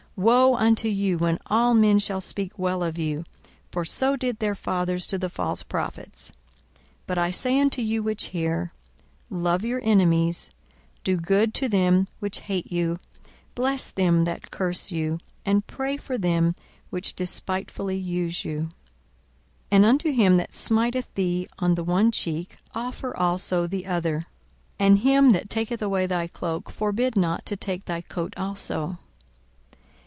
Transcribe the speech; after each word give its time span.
42:006:026 0.17 0.27
Woe 0.27 0.55
unto 0.57 0.87
you, 0.87 1.17
when 1.17 1.39
all 1.47 1.73
men 1.73 1.97
shall 1.97 2.21
speak 2.21 2.59
well 2.59 2.83
of 2.83 2.99
you! 2.99 3.23
for 3.71 3.83
so 3.83 4.15
did 4.15 4.37
their 4.37 4.53
fathers 4.53 5.07
to 5.07 5.17
the 5.17 5.29
false 5.29 5.63
prophets. 5.63 6.31
42:006:027 7.07 7.07
But 7.07 7.17
I 7.17 7.31
say 7.31 7.59
unto 7.59 7.81
you 7.81 8.03
which 8.03 8.25
hear, 8.25 8.71
Love 9.31 9.65
your 9.65 9.79
enemies, 9.83 10.51
do 11.03 11.15
good 11.17 11.55
to 11.55 11.67
them 11.69 12.07
which 12.19 12.41
hate 12.41 12.71
you, 12.71 12.99
42:006:028 13.55 13.55
Bless 13.55 13.89
them 13.89 14.25
that 14.25 14.51
curse 14.51 14.91
you, 14.91 15.17
and 15.43 15.65
pray 15.65 15.97
for 15.97 16.19
them 16.19 16.55
which 16.91 17.15
despitefully 17.15 17.97
use 17.97 18.45
you. 18.45 18.59
42:006:029 18.63 18.69
And 19.71 19.85
unto 19.85 20.11
him 20.11 20.37
that 20.37 20.53
smiteth 20.53 21.11
thee 21.15 21.47
on 21.57 21.73
the 21.73 21.85
one 21.85 22.11
cheek 22.11 22.57
offer 22.75 23.15
also 23.17 23.65
the 23.65 23.87
other; 23.87 24.27
and 24.77 24.99
him 24.99 25.31
that 25.31 25.49
taketh 25.49 25.81
away 25.81 26.05
thy 26.05 26.27
cloak 26.27 26.69
forbid 26.69 27.15
not 27.15 27.43
to 27.47 27.55
take 27.55 27.85
thy 27.85 28.01
coat 28.01 28.35
also. 28.37 28.99